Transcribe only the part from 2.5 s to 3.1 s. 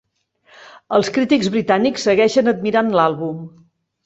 admirant